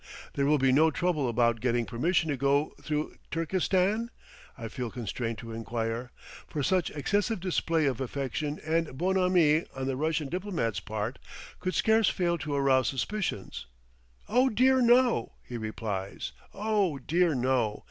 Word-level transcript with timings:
"There 0.33 0.47
will 0.47 0.57
be 0.57 0.71
no 0.71 0.89
trouble 0.89 1.29
about 1.29 1.61
getting 1.61 1.85
permission 1.85 2.31
to 2.31 2.35
go 2.35 2.73
through 2.81 3.17
Turkestan?" 3.29 4.09
I 4.57 4.67
feel 4.67 4.89
constrained 4.89 5.37
to 5.37 5.51
inquire; 5.51 6.09
for 6.47 6.63
such 6.63 6.89
excessive 6.89 7.39
display 7.39 7.85
of 7.85 8.01
affection 8.01 8.59
and 8.65 8.97
bonhommie 8.97 9.67
on 9.75 9.85
the 9.85 9.95
Russian 9.95 10.27
diplomat's 10.27 10.79
part 10.79 11.19
could 11.59 11.75
scarce 11.75 12.09
fail 12.09 12.39
to 12.39 12.55
arouse 12.55 12.87
suspicions. 12.87 13.67
"Oh 14.27 14.49
dear, 14.49 14.81
no!" 14.81 15.33
he 15.43 15.55
replies. 15.55 16.31
"Oh 16.51 16.97
dear, 16.97 17.35
no! 17.35 17.79